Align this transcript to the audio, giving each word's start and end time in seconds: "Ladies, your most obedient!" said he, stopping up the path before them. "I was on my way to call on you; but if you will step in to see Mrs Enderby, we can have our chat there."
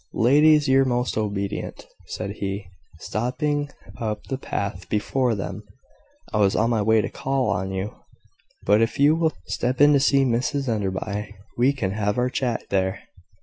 "Ladies, 0.15 0.67
your 0.67 0.83
most 0.83 1.15
obedient!" 1.15 1.85
said 2.07 2.31
he, 2.37 2.65
stopping 2.97 3.69
up 3.99 4.23
the 4.23 4.37
path 4.39 4.89
before 4.89 5.35
them. 5.35 5.61
"I 6.33 6.39
was 6.39 6.55
on 6.55 6.71
my 6.71 6.81
way 6.81 7.01
to 7.01 7.07
call 7.11 7.51
on 7.51 7.71
you; 7.71 7.93
but 8.65 8.81
if 8.81 8.97
you 8.99 9.13
will 9.15 9.33
step 9.45 9.79
in 9.79 9.93
to 9.93 9.99
see 9.99 10.25
Mrs 10.25 10.67
Enderby, 10.67 11.35
we 11.55 11.71
can 11.71 11.91
have 11.91 12.17
our 12.17 12.31
chat 12.31 12.63
there." 12.71 13.01